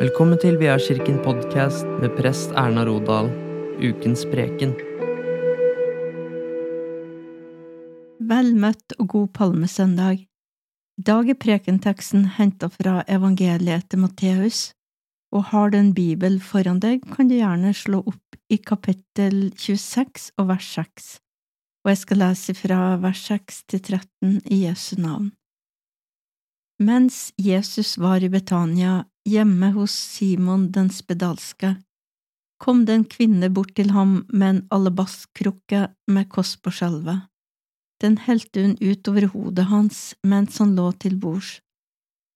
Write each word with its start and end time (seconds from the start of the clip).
Velkommen 0.00 0.38
til 0.40 0.54
Kirken 0.56 1.18
podkast 1.20 1.84
med 2.00 2.14
prest 2.16 2.54
Erna 2.56 2.86
Rodal, 2.88 3.26
ukens 3.84 4.22
preken. 4.24 4.70
Vel 8.30 8.48
møtt 8.56 8.94
og 8.96 9.10
god 9.12 9.26
palmesøndag. 9.36 10.22
Dag 10.96 11.28
er 11.28 11.36
prekenteksten 11.36 12.24
henta 12.38 12.70
fra 12.72 13.02
evangeliet 13.12 13.90
til 13.90 14.00
Matteus, 14.00 14.72
og 15.36 15.52
har 15.52 15.68
du 15.68 15.76
en 15.76 15.92
bibel 15.92 16.40
foran 16.40 16.80
deg, 16.80 17.04
kan 17.04 17.28
du 17.28 17.36
gjerne 17.36 17.74
slå 17.76 18.00
opp 18.00 18.40
i 18.48 18.56
kapittel 18.56 19.52
26 19.52 20.32
og 20.40 20.48
vers 20.54 20.70
6, 20.80 21.10
og 21.84 21.92
jeg 21.92 22.00
skal 22.06 22.22
lese 22.24 22.56
fra 22.56 22.96
vers 23.04 23.26
6 23.28 23.60
til 23.68 23.84
13 23.84 24.40
i 24.48 24.62
Jesu 24.64 24.96
navn. 24.96 25.28
Mens 26.80 27.32
Jesus 27.36 27.98
var 27.98 28.24
i 28.24 28.28
Betania, 28.32 29.04
hjemme 29.28 29.68
hos 29.74 29.92
Simon 29.92 30.70
den 30.72 30.88
spedalske, 30.88 31.74
kom 32.60 32.86
det 32.88 32.94
en 32.94 33.04
kvinne 33.04 33.50
bort 33.52 33.74
til 33.76 33.90
ham 33.92 34.22
med 34.32 34.48
en 34.48 34.60
alabastkrukke 34.72 35.82
med 36.08 36.28
kost 36.32 36.62
på 36.64 36.72
skjelvet. 36.72 37.26
Den 38.00 38.16
helte 38.24 38.64
hun 38.64 38.78
ut 38.80 39.08
over 39.12 39.26
hodet 39.34 39.66
hans 39.68 39.98
mens 40.24 40.56
han 40.62 40.72
lå 40.76 40.86
til 41.04 41.18
bords. 41.20 41.58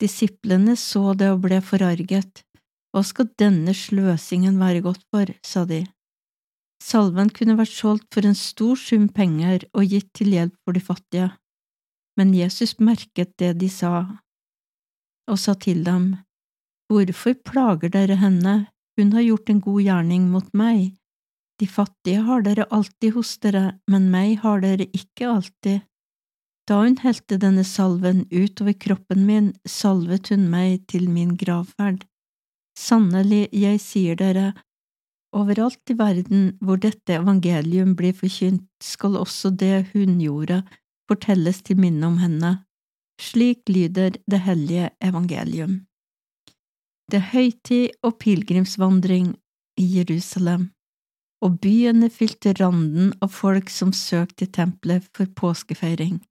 Disiplene 0.00 0.76
så 0.76 1.14
det 1.16 1.30
og 1.32 1.40
ble 1.46 1.62
forarget. 1.64 2.42
Hva 2.92 3.00
skal 3.00 3.30
denne 3.40 3.72
sløsingen 3.72 4.58
være 4.60 4.82
godt 4.84 5.06
for, 5.08 5.30
sa 5.40 5.64
de. 5.64 5.86
Salven 6.84 7.30
kunne 7.32 7.56
vært 7.56 7.72
solgt 7.72 8.10
for 8.12 8.28
en 8.28 8.36
stor 8.36 8.76
sum 8.76 9.08
penger 9.08 9.64
og 9.72 9.88
gitt 9.88 10.12
til 10.12 10.36
hjelp 10.36 10.54
for 10.60 10.76
de 10.76 10.84
fattige. 10.84 11.30
Men 12.20 12.36
Jesus 12.36 12.76
merket 12.78 13.32
det 13.40 13.54
de 13.58 13.70
sa, 13.72 14.04
og 15.30 15.40
sa 15.40 15.54
til 15.54 15.84
dem, 15.86 16.14
Hvorfor 16.92 17.34
plager 17.48 17.90
dere 17.90 18.18
henne, 18.20 18.54
hun 18.98 19.12
har 19.16 19.24
gjort 19.24 19.50
en 19.50 19.62
god 19.64 19.80
gjerning 19.82 20.28
mot 20.30 20.50
meg. 20.54 20.92
De 21.58 21.66
fattige 21.70 22.22
har 22.26 22.44
dere 22.44 22.66
alltid 22.70 23.14
hos 23.16 23.36
dere, 23.42 23.78
men 23.90 24.10
meg 24.12 24.38
har 24.42 24.60
dere 24.62 24.86
ikke 24.92 25.30
alltid. 25.30 25.86
Da 26.68 26.80
hun 26.82 26.96
helte 27.02 27.38
denne 27.40 27.64
salven 27.68 28.24
utover 28.32 28.76
kroppen 28.80 29.24
min, 29.28 29.52
salvet 29.68 30.30
hun 30.32 30.46
meg 30.52 30.84
til 30.92 31.08
min 31.12 31.34
gravferd. 31.40 32.04
Sannelig, 32.78 33.48
jeg 33.52 33.80
sier 33.82 34.18
dere, 34.18 34.52
overalt 35.34 35.90
i 35.90 35.96
verden 35.98 36.54
hvor 36.62 36.78
dette 36.80 37.18
evangelium 37.18 37.94
blir 37.98 38.14
forkynt, 38.16 38.66
skal 38.82 39.18
også 39.20 39.50
det 39.50 39.90
hun 39.92 40.18
gjorde, 40.22 40.62
fortelles 41.10 41.60
til 41.66 41.78
minne 41.80 42.06
om 42.06 42.18
henne. 42.22 42.56
Slik 43.20 43.68
lyder 43.68 44.16
det 44.30 44.40
hellige 44.44 44.90
evangelium. 45.00 45.84
Det 47.10 47.20
er 47.20 47.30
høytid 47.34 47.96
og 48.02 48.18
pilegrimsvandring 48.18 49.34
i 49.80 49.86
Jerusalem, 49.98 50.70
og 51.44 51.58
byen 51.60 52.02
er 52.02 52.60
randen 52.60 53.12
av 53.22 53.28
folk 53.28 53.70
som 53.70 53.92
søker 53.92 54.34
til 54.34 54.52
tempelet 54.52 55.04
for 55.14 55.26
påskefeiring. 55.26 56.22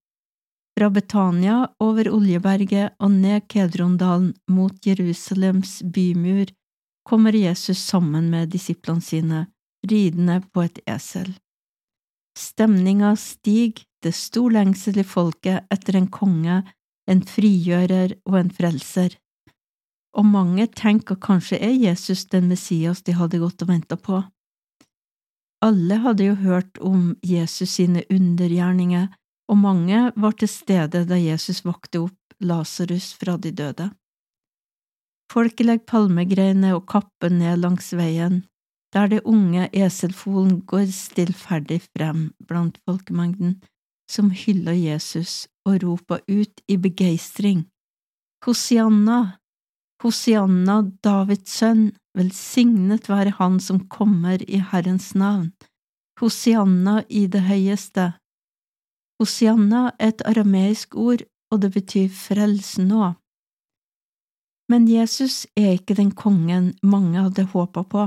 Fra 0.74 0.90
Betania 0.90 1.68
over 1.80 2.10
Oljeberget 2.10 2.96
og 3.00 3.12
ned 3.12 3.46
Kedrondalen 3.48 4.34
mot 4.50 4.74
Jerusalems 4.86 5.84
bymur 5.86 6.50
kommer 7.06 7.36
Jesus 7.36 7.78
sammen 7.78 8.32
med 8.32 8.50
disiplene 8.50 9.02
sine, 9.02 9.46
ridende 9.86 10.42
på 10.54 10.66
et 10.66 10.80
esel. 10.90 11.30
Stemninga 12.38 13.14
stiger, 13.16 13.86
det 14.04 14.14
stor 14.16 14.52
lengsel 14.54 15.00
i 15.02 15.08
folket 15.08 15.68
etter 15.74 15.98
en 15.98 16.10
konge, 16.12 16.62
en 17.10 17.24
frigjører 17.28 18.18
og 18.30 18.40
en 18.40 18.52
frelser. 18.54 19.18
Og 20.14 20.28
mange 20.30 20.68
tenker 20.78 21.18
kanskje 21.18 21.60
er 21.64 21.74
Jesus 21.74 22.26
den 22.30 22.48
Messias 22.52 23.02
de 23.04 23.16
hadde 23.18 23.42
gått 23.42 23.66
og 23.66 23.72
venta 23.72 23.98
på. 23.98 24.22
Alle 25.64 25.98
hadde 26.04 26.28
jo 26.28 26.36
hørt 26.44 26.80
om 26.84 27.14
Jesus 27.24 27.78
sine 27.80 28.04
undergjerninger, 28.12 29.08
og 29.50 29.60
mange 29.60 30.10
var 30.20 30.36
til 30.38 30.52
stede 30.52 31.06
da 31.08 31.20
Jesus 31.20 31.64
vakte 31.66 32.04
opp 32.04 32.20
Lasarus 32.44 33.14
fra 33.20 33.38
de 33.40 33.52
døde. 33.56 33.90
Folket 35.32 35.66
legger 35.66 35.88
palmegreiner 35.90 36.76
og 36.78 36.86
kapper 36.92 37.32
ned 37.32 37.62
langs 37.64 37.94
veien, 37.96 38.44
der 38.94 39.10
det 39.10 39.24
unge 39.26 39.70
eselfolen 39.74 40.60
går 40.70 40.92
stillferdig 40.94 41.80
frem 41.88 42.28
blant 42.46 42.78
folkemengden, 42.86 43.56
som 44.14 44.30
hyller 44.32 44.78
Jesus 44.78 45.48
og 45.68 45.84
roper 45.84 46.22
ut 46.28 46.62
i 46.70 46.78
begeistring. 46.78 47.66
Hosianna, 48.46 49.40
Hosianna, 50.04 50.82
Davids 51.04 51.58
sønn, 51.58 51.94
velsignet 52.18 53.08
være 53.10 53.38
Han 53.40 53.60
som 53.64 53.86
kommer 53.88 54.44
i 54.44 54.60
Herrens 54.60 55.14
navn. 55.16 55.54
Hosianna 56.20 57.02
i 57.10 57.26
det 57.28 57.46
høyeste. 57.48 58.12
Hosianna 59.20 59.94
er 60.00 60.14
et 60.14 60.26
arameisk 60.28 60.96
ord, 60.96 61.24
og 61.52 61.62
det 61.64 61.72
betyr 61.74 62.10
frels 62.12 62.76
nå. 62.78 63.14
Men 64.72 64.88
Jesus 64.88 65.46
er 65.56 65.78
ikke 65.78 65.96
den 65.96 66.12
kongen 66.12 66.74
mange 66.84 67.22
hadde 67.22 67.48
håpa 67.54 67.84
på. 67.84 68.06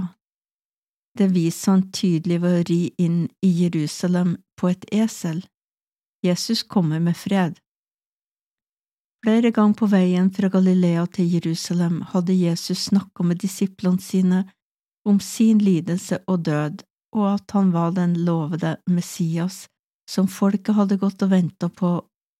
Det 1.16 1.30
viser 1.32 1.72
han 1.72 1.84
tydelig 1.96 2.40
ved 2.42 2.56
å 2.58 2.64
ri 2.68 2.80
inn 3.00 3.20
i 3.44 3.50
Jerusalem 3.62 4.36
på 4.58 4.68
et 4.72 4.84
esel. 4.92 5.44
Jesus 6.26 6.62
kommer 6.62 7.00
med 7.00 7.16
fred. 7.16 7.56
Flere 9.24 9.50
ganger 9.50 9.74
på 9.78 9.88
veien 9.90 10.28
fra 10.34 10.48
Galilea 10.52 11.06
til 11.10 11.32
Jerusalem 11.34 12.02
hadde 12.12 12.36
Jesus 12.36 12.84
snakka 12.90 13.24
med 13.26 13.40
disiplene 13.42 14.02
sine 14.02 14.44
om 15.06 15.20
sin 15.20 15.58
lidelse 15.58 16.20
og 16.26 16.44
død, 16.46 16.84
og 17.16 17.26
at 17.32 17.50
han 17.56 17.72
var 17.74 17.94
den 17.96 18.14
lovede 18.26 18.76
Messias 18.90 19.64
som 20.10 20.28
folket 20.30 20.76
hadde 20.76 20.98
gått 21.02 21.22
og 21.26 21.32
venta 21.32 21.68
på, 21.68 21.92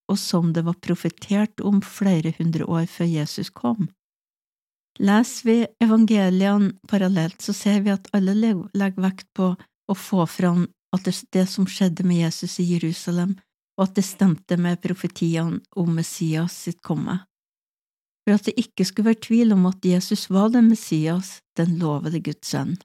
og 0.07 0.19
som 0.19 0.53
det 0.55 0.63
var 0.63 0.79
profetert 0.83 1.59
om 1.59 1.81
flere 1.83 2.33
hundre 2.37 2.65
år 2.65 2.85
før 2.91 3.09
Jesus 3.11 3.49
kom. 3.51 3.89
Leser 4.99 5.49
vi 5.49 5.57
evangeliene 5.83 6.71
parallelt, 6.89 7.41
så 7.41 7.53
ser 7.53 7.83
vi 7.85 7.91
at 7.93 8.07
alle 8.17 8.53
legger 8.73 9.03
vekt 9.03 9.27
på 9.35 9.51
å 9.57 9.95
få 9.95 10.25
fram 10.31 10.65
at 10.95 11.09
det 11.35 11.45
som 11.51 11.67
skjedde 11.67 12.05
med 12.07 12.23
Jesus 12.23 12.57
i 12.63 12.65
Jerusalem, 12.71 13.35
og 13.77 13.87
at 13.87 13.97
det 13.99 14.05
stemte 14.05 14.57
med 14.57 14.81
profetiene 14.81 15.61
om 15.77 15.93
Messias 15.95 16.55
sitt 16.65 16.81
komme. 16.81 17.19
For 18.25 18.35
at 18.35 18.49
det 18.49 18.57
ikke 18.59 18.85
skulle 18.85 19.11
være 19.11 19.23
tvil 19.27 19.53
om 19.55 19.65
at 19.69 19.85
Jesus 19.85 20.27
var 20.33 20.49
den 20.51 20.67
Messias, 20.71 21.37
den 21.57 21.77
lovede 21.79 22.19
Guds 22.19 22.49
sønn. 22.49 22.75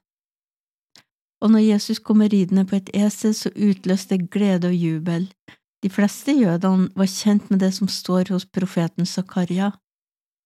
Og 1.43 1.51
når 1.51 1.65
Jesus 1.65 1.99
kommer 1.99 2.31
ridende 2.31 2.63
på 2.65 2.77
et 2.79 2.93
esel, 2.95 3.33
så 3.35 3.51
utløste 3.51 4.15
det 4.15 4.29
glede 4.31 4.69
og 4.69 4.77
jubel. 4.77 5.27
De 5.83 5.89
fleste 5.91 6.31
jødene 6.31 6.87
var 6.95 7.09
kjent 7.11 7.49
med 7.51 7.59
det 7.59 7.73
som 7.75 7.89
står 7.91 8.31
hos 8.31 8.45
profeten 8.45 9.05
Zakaria, 9.05 9.73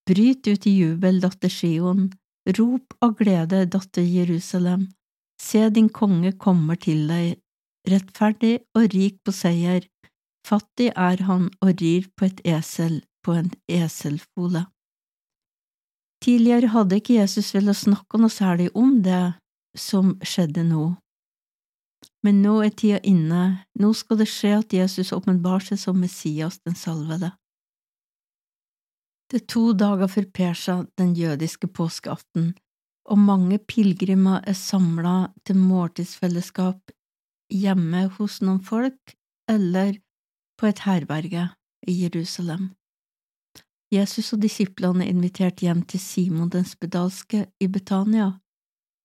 Bryt 0.07 0.47
ut 0.47 0.65
i 0.65 0.71
jubel, 0.71 1.19
datter 1.19 1.51
Sion, 1.51 2.05
rop 2.57 2.93
av 3.03 3.17
glede, 3.19 3.65
datter 3.67 4.05
Jerusalem, 4.07 4.85
se 5.41 5.65
din 5.69 5.89
konge 5.91 6.31
kommer 6.39 6.79
til 6.79 7.09
deg, 7.09 7.33
rettferdig 7.91 8.53
og 8.77 8.87
rik 8.93 9.17
på 9.27 9.33
seier, 9.35 9.83
fattig 10.47 10.91
er 10.95 11.23
han 11.27 11.49
og 11.61 11.81
rir 11.81 12.07
på 12.15 12.27
et 12.29 12.41
esel, 12.47 13.01
på 13.23 13.35
en 13.37 13.51
eselfole. 13.67 14.65
Tidligere 16.23 16.71
hadde 16.73 16.97
ikke 16.97 17.19
Jesus 17.19 17.51
villet 17.53 17.77
snakke 17.77 18.19
noe 18.19 18.33
særlig 18.33 18.71
om 18.75 19.01
det 19.05 19.37
som 19.77 20.15
skjedde 20.25 20.63
nå. 20.65 20.85
Men 22.25 22.41
nå 22.41 22.55
er 22.65 22.73
tida 22.73 22.99
inne, 23.05 23.43
nå 23.77 23.91
skal 23.95 24.21
det 24.21 24.29
skje 24.31 24.55
at 24.57 24.73
Jesus 24.73 25.13
åpenbarer 25.15 25.69
seg 25.69 25.81
som 25.81 25.99
Messias 26.01 26.57
den 26.65 26.75
salvede. 26.77 27.31
Det 29.27 29.41
er 29.41 29.49
to 29.51 29.73
dager 29.75 30.09
før 30.09 30.25
Persa, 30.33 30.75
den 30.97 31.13
jødiske 31.17 31.67
påskeaften, 31.67 32.53
og 33.07 33.19
mange 33.19 33.59
pilegrimer 33.59 34.43
er 34.47 34.55
samla 34.55 35.29
til 35.47 35.59
måltidsfellesskap 35.59 36.93
hjemme 37.53 38.07
hos 38.17 38.41
noen 38.43 38.61
folk 38.63 39.15
eller 39.51 39.95
på 40.57 40.67
et 40.67 40.83
herberge 40.85 41.47
i 41.87 41.95
Jerusalem. 42.03 42.71
Jesus 43.93 44.33
og 44.35 44.41
disiplene 44.43 45.05
er 45.05 45.13
invitert 45.13 45.61
hjem 45.63 45.85
til 45.87 46.01
Simon 46.03 46.49
den 46.51 46.65
spedalske 46.67 47.45
i 47.63 47.67
Betania, 47.71 48.33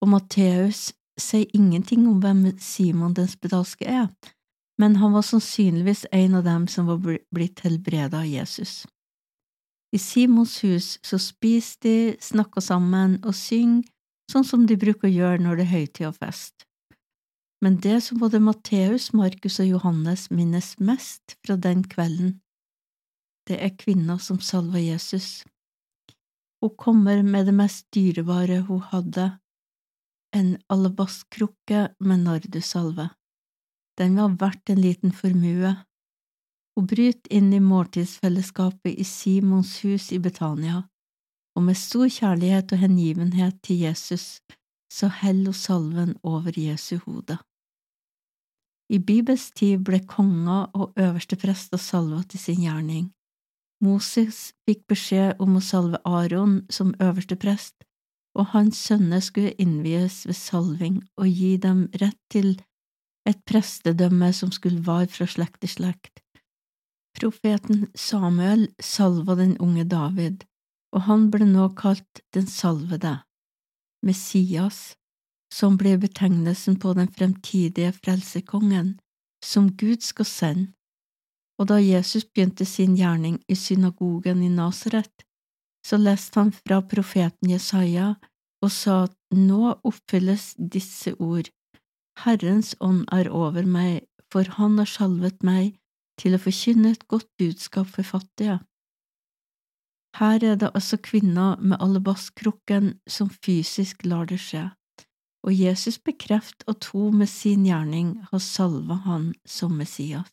og 0.03 0.11
Matteus 0.11 0.91
sier 1.21 1.47
ingenting 1.55 2.09
om 2.11 2.19
hvem 2.23 2.49
Simon 2.59 3.15
den 3.15 3.29
spedalske 3.31 3.87
er, 3.87 4.09
men 4.81 4.97
han 4.99 5.15
var 5.15 5.23
sannsynligvis 5.23 6.07
en 6.11 6.35
av 6.41 6.49
dem 6.49 6.67
som 6.67 6.89
var 6.91 6.99
blitt 7.05 7.63
helbredet 7.63 8.19
av 8.19 8.27
Jesus. 8.27 8.83
I 9.93 10.01
Simons 10.01 10.57
hus 10.65 10.97
så 11.05 11.21
spiser 11.21 11.79
de, 11.85 11.97
snakker 12.21 12.65
sammen 12.65 13.19
og 13.23 13.37
synger, 13.37 13.85
sånn 14.33 14.47
som 14.49 14.65
de 14.67 14.79
bruker 14.81 15.11
å 15.11 15.13
gjøre 15.13 15.43
når 15.45 15.61
det 15.61 15.67
er 15.67 15.75
høytid 15.77 16.07
og 16.09 16.17
fest. 16.17 16.65
Men 17.63 17.79
det 17.81 18.01
som 18.01 18.19
både 18.19 18.41
Matteus, 18.43 19.13
Markus 19.13 19.61
og 19.63 19.69
Johannes 19.69 20.31
minnes 20.31 20.75
mest 20.83 21.37
fra 21.47 21.55
den 21.57 21.85
kvelden, 21.87 22.41
det 23.47 23.59
er 23.63 23.77
kvinna 23.79 24.19
som 24.19 24.41
salva 24.43 24.81
Jesus. 24.83 25.45
Hun 26.63 26.75
kommer 26.79 27.23
med 27.23 27.47
det 27.47 27.55
mest 27.55 27.87
dyrebare 27.95 28.65
hun 28.67 28.83
hadde, 28.91 29.29
en 30.35 30.57
alabastkrukke 30.73 31.89
med 32.01 32.25
nardusalve. 32.25 33.09
Den 33.99 34.17
var 34.17 34.35
verdt 34.41 34.71
en 34.71 34.81
liten 34.81 35.13
formue. 35.13 35.75
Hun 36.75 36.87
bryter 36.89 37.31
inn 37.31 37.53
i 37.53 37.61
måltidsfellesskapet 37.61 38.95
i 38.97 39.05
Simons 39.05 39.77
hus 39.85 40.11
i 40.11 40.19
Betania, 40.19 40.83
og 41.55 41.67
med 41.69 41.79
stor 41.79 42.09
kjærlighet 42.09 42.73
og 42.73 42.83
hengivenhet 42.83 43.63
til 43.63 43.85
Jesus 43.85 44.41
så 44.93 45.09
heller 45.23 45.53
hun 45.53 45.55
salven 45.55 46.17
over 46.23 46.53
Jesu 46.57 46.99
hode. 47.07 47.39
I 48.93 48.99
Bibels 49.01 49.49
tid 49.57 49.81
ble 49.87 50.03
konger 50.05 50.69
og 50.77 50.93
øverste 51.01 51.39
prester 51.41 51.81
salva 51.81 52.21
til 52.29 52.41
sin 52.43 52.61
gjerning. 52.61 53.07
Moses 53.83 54.53
fikk 54.69 54.85
beskjed 54.93 55.41
om 55.43 55.57
å 55.57 55.63
salve 55.65 55.99
Aron 56.05 56.61
som 56.71 56.93
øverste 57.01 57.39
prest, 57.41 57.87
og 58.37 58.53
hans 58.53 58.79
sønner 58.79 59.25
skulle 59.25 59.57
innvies 59.61 60.23
ved 60.29 60.37
salving 60.37 61.01
og 61.17 61.27
gi 61.29 61.57
dem 61.57 61.87
rett 62.03 62.21
til 62.33 62.55
et 63.29 63.41
prestedømme 63.49 64.29
som 64.37 64.53
skulle 64.53 64.85
vare 64.87 65.09
fra 65.11 65.27
slekt 65.31 65.63
til 65.65 65.73
slekt. 65.73 66.23
Profeten 67.17 67.87
Samuel 67.97 68.69
salva 68.81 69.37
den 69.41 69.57
unge 69.61 69.85
David, 69.89 70.45
og 70.93 71.07
han 71.09 71.29
ble 71.33 71.49
nå 71.49 71.71
kalt 71.79 72.23
den 72.37 72.49
salvede, 72.49 73.19
Messias, 74.05 74.97
som 75.53 75.77
ble 75.81 75.99
betegnelsen 76.01 76.79
på 76.81 76.95
den 76.97 77.11
fremtidige 77.13 77.93
frelsekongen, 77.93 78.95
som 79.45 79.69
Gud 79.77 80.01
skal 80.07 80.29
sende. 80.29 80.71
Og 81.61 81.69
da 81.69 81.77
Jesus 81.79 82.25
begynte 82.25 82.65
sin 82.67 82.97
gjerning 82.97 83.37
i 83.49 83.55
synagogen 83.55 84.41
i 84.43 84.49
Nasaret, 84.49 85.27
så 85.87 85.99
leste 86.01 86.41
han 86.41 86.53
fra 86.55 86.81
profeten 86.81 87.51
Jesaja 87.51 88.15
og 88.63 88.71
sa 88.71 89.03
at 89.05 89.15
nå 89.35 89.75
oppfylles 89.83 90.55
disse 90.57 91.13
ord, 91.19 91.51
Herrens 92.23 92.75
ånd 92.81 93.05
er 93.13 93.31
over 93.31 93.67
meg, 93.67 94.03
for 94.33 94.49
han 94.59 94.79
har 94.81 94.89
salvet 94.89 95.43
meg 95.45 95.75
til 96.21 96.37
å 96.37 96.43
forkynne 96.43 96.93
et 96.95 97.07
godt 97.11 97.29
budskap 97.41 97.89
for 97.91 98.07
fattige. 98.07 98.61
Her 100.21 100.45
er 100.45 100.59
det 100.61 100.71
altså 100.77 100.99
kvinner 101.01 101.57
med 101.61 101.81
alabastkrukken 101.81 102.93
som 103.09 103.31
fysisk 103.33 104.05
lar 104.05 104.29
det 104.29 104.39
skje, 104.45 104.69
og 105.43 105.55
Jesus 105.55 105.99
bekreft 105.99 106.63
at 106.71 106.87
hun 106.93 107.19
med 107.19 107.31
sin 107.31 107.67
gjerning 107.67 108.15
har 108.31 108.43
salva 108.43 109.01
han 109.07 109.33
som 109.45 109.75
Messias. 109.79 110.29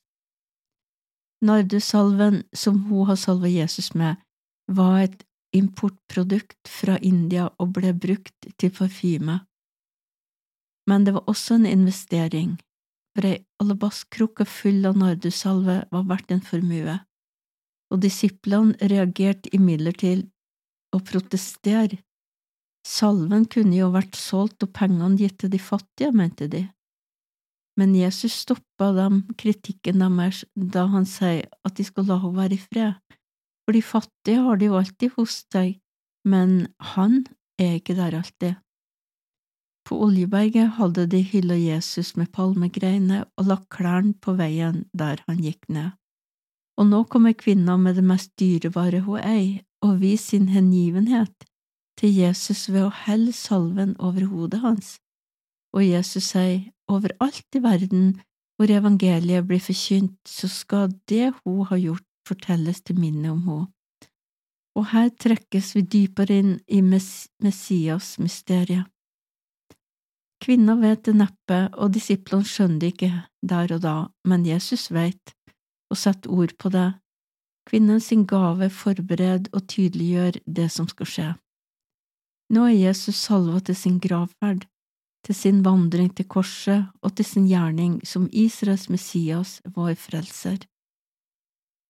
Nardusalven 1.41 2.43
som 2.53 2.83
hun 2.89 3.07
har 3.07 3.17
salva 3.17 3.49
Jesus 3.49 3.93
med, 3.95 4.19
var 4.67 4.99
et 5.05 5.23
importprodukt 5.55 6.69
fra 6.69 6.97
India 7.01 7.47
og 7.57 7.73
ble 7.77 7.93
brukt 7.97 8.49
til 8.59 8.73
parfyme. 8.75 9.39
Men 10.89 11.05
det 11.05 11.15
var 11.15 11.29
også 11.29 11.57
en 11.57 11.69
investering, 11.69 12.57
for 13.15 13.29
ei 13.29 13.39
alabastkrukke 13.61 14.45
full 14.45 14.85
av 14.89 14.99
nardusalve 14.99 15.79
var 15.93 16.05
verdt 16.11 16.35
en 16.35 16.43
formue, 16.45 16.99
og 17.89 18.03
disiplene 18.03 18.77
reagerte 18.91 19.49
imidlertid 19.55 20.27
og 20.93 21.05
protestere. 21.09 22.01
Salven 22.87 23.45
kunne 23.51 23.75
jo 23.77 23.91
vært 23.93 24.17
solgt 24.17 24.63
og 24.65 24.73
pengene 24.73 25.17
gitt 25.19 25.39
til 25.41 25.51
de 25.53 25.59
fattige, 25.59 26.11
mente 26.15 26.47
de. 26.51 26.65
Men 27.79 27.95
Jesus 27.95 28.33
stoppa 28.43 28.91
dem 28.95 29.21
kritikken 29.39 30.01
deres 30.01 30.43
da 30.55 30.87
han 30.91 31.05
sier 31.07 31.47
at 31.63 31.77
de 31.77 31.85
skal 31.87 32.09
la 32.09 32.19
henne 32.19 32.39
være 32.39 32.57
i 32.57 32.63
fred 32.63 33.17
for 33.69 33.77
de 33.77 33.83
fattige 33.85 34.41
har 34.41 34.57
de 34.57 34.65
jo 34.65 34.77
alltid 34.79 35.11
hos 35.13 35.33
seg, 35.53 35.75
men 36.25 36.71
han 36.95 37.19
er 37.61 37.75
ikke 37.77 37.93
der 37.99 38.15
alltid. 38.17 38.55
På 39.85 39.99
Oljeberget 40.07 40.71
hadde 40.79 41.05
de 41.11 41.19
hylla 41.21 41.53
Jesus 41.53 42.15
med 42.17 42.31
palmegreiner 42.33 43.27
og 43.37 43.45
lagt 43.51 43.67
klærne 43.69 44.15
på 44.17 44.33
veien 44.39 44.87
der 44.97 45.21
han 45.27 45.37
gikk 45.45 45.69
ned. 45.69 45.91
Og 46.81 46.89
nå 46.89 47.03
kommer 47.13 47.37
kvinna 47.37 47.77
med 47.77 48.01
det 48.01 48.07
mest 48.09 48.33
dyrebare 48.41 49.03
hun 49.05 49.21
eier, 49.21 49.61
og 49.85 50.01
viser 50.01 50.39
sin 50.39 50.49
hengivenhet 50.49 51.45
til 51.99 52.15
Jesus 52.15 52.69
ved 52.71 52.87
å 52.87 52.95
helle 53.05 53.33
salven 53.35 53.95
over 53.99 54.23
hodet 54.31 54.61
hans. 54.63 54.97
Og 55.75 55.83
Jesus 55.85 56.31
sier, 56.31 56.71
overalt 56.89 57.55
i 57.55 57.61
verden 57.63 58.21
hvor 58.57 58.67
evangeliet 58.73 59.47
blir 59.47 59.61
forkynt, 59.63 60.17
så 60.27 60.47
skal 60.51 60.89
det 61.07 61.33
hun 61.43 61.65
har 61.69 61.77
gjort, 61.79 62.05
fortelles 62.27 62.81
til 62.85 62.99
minne 62.99 63.31
om 63.31 63.41
henne. 63.47 63.67
Og 64.77 64.85
her 64.91 65.09
trekkes 65.09 65.75
vi 65.75 65.81
dypere 65.81 66.33
inn 66.39 66.59
i 66.69 66.81
Messias-mysteriet. 66.85 68.85
Kvinna 70.39 70.75
vet 70.79 71.03
det 71.07 71.15
neppe, 71.19 71.59
og 71.75 71.91
disiplene 71.95 72.45
skjønner 72.47 72.79
det 72.79 72.87
ikke 72.93 73.11
der 73.43 73.73
og 73.75 73.81
da, 73.83 74.07
men 74.29 74.47
Jesus 74.47 74.91
vet, 74.95 75.33
og 75.91 75.97
setter 75.99 76.31
ord 76.31 76.53
på 76.61 76.67
det. 76.71 76.93
Kvinnen 77.67 77.99
sin 77.99 78.23
gave 78.29 78.69
forbereder 78.71 79.51
og 79.51 79.67
tydeliggjør 79.67 80.39
det 80.45 80.71
som 80.71 80.87
skal 80.87 81.07
skje. 81.11 81.29
Nå 82.49 82.65
er 82.65 82.77
Jesus 82.77 83.19
salva 83.21 83.59
til 83.61 83.77
sin 83.77 83.99
gravferd, 84.01 84.65
til 85.25 85.35
sin 85.35 85.59
vandring 85.65 86.09
til 86.15 86.25
korset 86.25 86.87
og 87.03 87.13
til 87.15 87.25
sin 87.25 87.45
gjerning 87.49 87.99
som 88.07 88.29
Israels 88.33 88.87
Messias, 88.89 89.59
vår 89.65 89.93
frelser. 89.99 90.63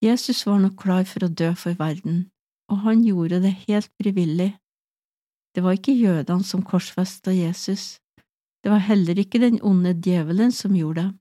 Jesus 0.04 0.46
var 0.48 0.60
nok 0.60 0.76
klar 0.80 1.06
for 1.08 1.24
å 1.24 1.32
dø 1.32 1.54
for 1.56 1.80
verden, 1.80 2.28
og 2.72 2.84
han 2.84 3.04
gjorde 3.04 3.42
det 3.44 3.56
helt 3.68 3.92
frivillig. 4.00 4.52
Det 5.56 5.64
var 5.64 5.76
ikke 5.76 5.96
jødene 5.96 6.46
som 6.46 6.64
korsfesta 6.64 7.32
Jesus, 7.36 7.98
det 8.64 8.72
var 8.72 8.84
heller 8.84 9.20
ikke 9.20 9.40
den 9.40 9.60
onde 9.64 9.96
djevelen 9.96 10.52
som 10.52 10.76
gjorde 10.76 11.08
det. 11.08 11.16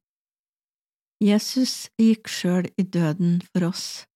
Jesus 1.18 1.88
gikk 1.98 2.28
sjøl 2.30 2.68
i 2.78 2.84
døden 2.86 3.40
for 3.50 3.70
oss, 3.70 4.06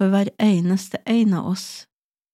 for 0.00 0.08
hver 0.12 0.30
eneste 0.40 1.00
en 1.04 1.34
av 1.36 1.50
oss. 1.52 1.66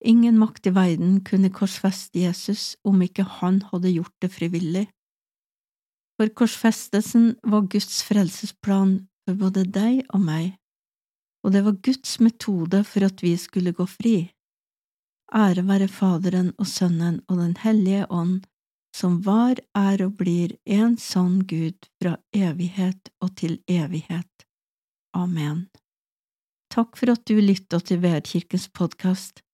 Ingen 0.05 0.39
makt 0.39 0.67
i 0.69 0.75
verden 0.77 1.21
kunne 1.25 1.53
korsfeste 1.55 2.21
Jesus 2.21 2.77
om 2.85 3.01
ikke 3.03 3.25
han 3.41 3.63
hadde 3.71 3.95
gjort 3.95 4.15
det 4.21 4.31
frivillig. 4.35 4.87
For 6.17 6.29
korsfestelsen 6.33 7.35
var 7.45 7.69
Guds 7.73 8.03
frelsesplan 8.05 8.99
for 9.27 9.41
både 9.41 9.65
deg 9.69 10.05
og 10.13 10.23
meg 10.25 10.55
og 11.47 11.53
det 11.55 11.63
var 11.63 11.79
Guds 11.87 12.19
metode 12.19 12.83
for 12.83 13.07
at 13.07 13.23
vi 13.23 13.37
skulle 13.39 13.71
gå 13.71 13.87
fri. 13.87 14.17
Ære 15.31 15.63
være 15.69 15.87
Faderen 15.87 16.51
og 16.59 16.67
Sønnen 16.67 17.21
og 17.31 17.39
Den 17.39 17.55
hellige 17.63 18.07
ånd, 18.11 18.41
som 18.97 19.21
var, 19.23 19.61
er 19.75 20.03
og 20.03 20.17
blir 20.19 20.57
en 20.67 20.97
sann 20.99 21.45
Gud 21.47 21.87
fra 22.03 22.17
evighet 22.35 23.13
og 23.23 23.37
til 23.39 23.61
evighet. 23.71 24.47
Amen. 25.15 25.69
Takk 26.75 26.99
for 26.99 27.15
at 27.15 27.23
du 27.31 27.39
lytta 27.39 27.79
til 27.79 28.03
Vedkirkens 28.03 28.67
podkast. 28.75 29.46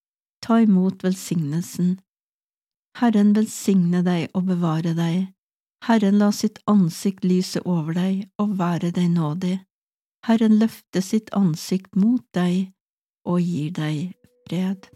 Ta 0.42 0.60
imot 0.60 1.04
velsignelsen. 1.04 2.00
Herren 2.98 3.32
velsigne 3.36 4.02
deg 4.04 4.30
og 4.34 4.48
bevare 4.50 4.94
deg. 4.98 5.28
Herren 5.86 6.18
la 6.18 6.30
sitt 6.34 6.58
ansikt 6.70 7.24
lyse 7.24 7.62
over 7.66 7.94
deg 7.96 8.26
og 8.42 8.58
være 8.58 8.92
deg 8.94 9.10
nådig. 9.14 9.56
Herren 10.26 10.58
løfte 10.60 11.02
sitt 11.02 11.32
ansikt 11.34 11.96
mot 11.98 12.22
deg 12.34 12.72
og 13.26 13.40
gir 13.42 13.70
deg 13.74 14.12
fred. 14.46 14.86